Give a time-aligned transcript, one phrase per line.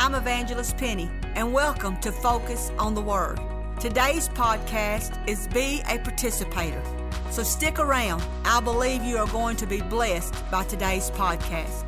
[0.00, 3.38] I'm Evangelist Penny, and welcome to Focus on the Word.
[3.78, 6.82] Today's podcast is Be a Participator.
[7.30, 8.24] So stick around.
[8.46, 11.84] I believe you are going to be blessed by today's podcast.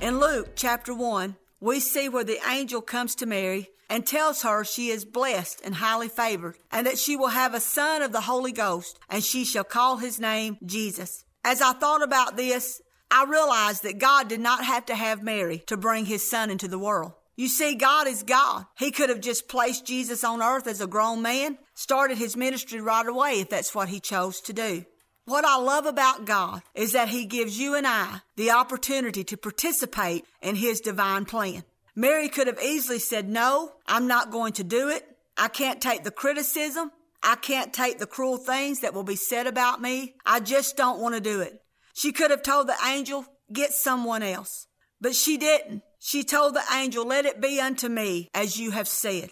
[0.00, 4.62] In Luke chapter 1, we see where the angel comes to Mary and tells her
[4.62, 8.20] she is blessed and highly favored, and that she will have a son of the
[8.20, 11.24] Holy Ghost, and she shall call his name Jesus.
[11.44, 12.80] As I thought about this,
[13.10, 16.68] I realized that God did not have to have Mary to bring his son into
[16.68, 17.12] the world.
[17.36, 18.66] You see, God is God.
[18.78, 22.80] He could have just placed Jesus on earth as a grown man, started his ministry
[22.80, 24.84] right away if that's what he chose to do.
[25.24, 29.36] What I love about God is that he gives you and I the opportunity to
[29.36, 31.62] participate in his divine plan.
[31.94, 35.06] Mary could have easily said, no, I'm not going to do it.
[35.36, 36.90] I can't take the criticism.
[37.22, 40.14] I can't take the cruel things that will be said about me.
[40.24, 41.60] I just don't want to do it.
[41.98, 44.68] She could have told the angel, get someone else.
[45.00, 45.82] But she didn't.
[45.98, 49.30] She told the angel, let it be unto me as you have said.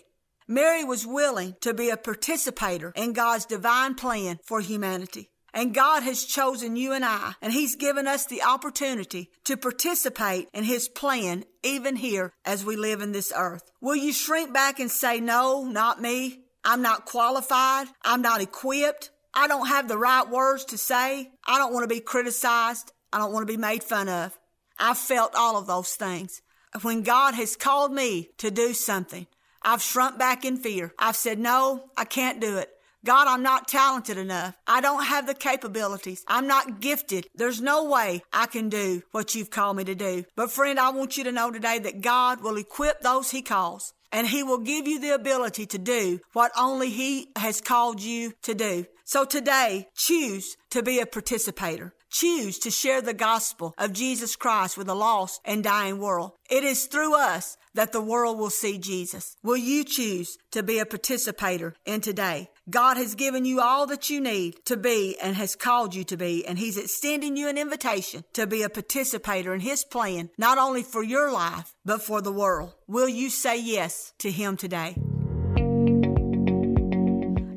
[0.48, 5.30] Mary was willing to be a participator in God's divine plan for humanity.
[5.54, 10.48] And God has chosen you and I, and He's given us the opportunity to participate
[10.52, 13.62] in His plan even here as we live in this earth.
[13.80, 16.40] Will you shrink back and say, no, not me?
[16.64, 17.86] I'm not qualified.
[18.02, 19.10] I'm not equipped.
[19.38, 21.30] I don't have the right words to say.
[21.46, 22.90] I don't want to be criticized.
[23.12, 24.36] I don't want to be made fun of.
[24.78, 26.40] I've felt all of those things.
[26.80, 29.26] When God has called me to do something,
[29.62, 30.94] I've shrunk back in fear.
[30.98, 32.70] I've said, no, I can't do it.
[33.04, 34.56] God, I'm not talented enough.
[34.66, 36.24] I don't have the capabilities.
[36.26, 37.28] I'm not gifted.
[37.34, 40.24] There's no way I can do what you've called me to do.
[40.34, 43.92] But friend, I want you to know today that God will equip those he calls
[44.12, 48.32] and he will give you the ability to do what only he has called you
[48.42, 48.86] to do.
[49.04, 51.94] So today, choose to be a participator.
[52.10, 56.32] Choose to share the gospel of Jesus Christ with a lost and dying world.
[56.50, 59.36] It is through us that the world will see Jesus.
[59.42, 62.48] Will you choose to be a participator in today?
[62.68, 66.16] God has given you all that you need to be and has called you to
[66.16, 70.58] be, and He's extending you an invitation to be a participator in His plan, not
[70.58, 72.74] only for your life, but for the world.
[72.88, 74.96] Will you say yes to Him today?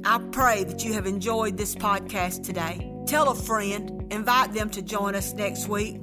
[0.06, 2.94] I pray that you have enjoyed this podcast today.
[3.08, 5.96] Tell a friend, invite them to join us next week.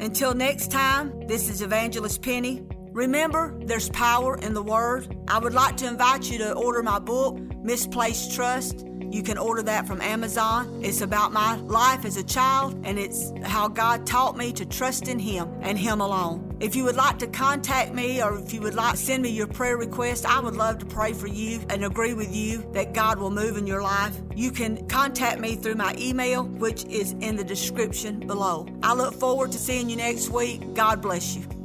[0.00, 2.66] Until next time, this is Evangelist Penny.
[2.92, 5.14] Remember, there's power in the Word.
[5.28, 8.86] I would like to invite you to order my book, Misplaced Trust.
[9.10, 10.80] You can order that from Amazon.
[10.84, 15.08] It's about my life as a child, and it's how God taught me to trust
[15.08, 16.56] in Him and Him alone.
[16.60, 19.48] If you would like to contact me or if you would like send me your
[19.48, 23.18] prayer request, I would love to pray for you and agree with you that God
[23.18, 24.16] will move in your life.
[24.34, 28.68] You can contact me through my email, which is in the description below.
[28.82, 30.74] I look forward to seeing you next week.
[30.74, 31.59] God bless you.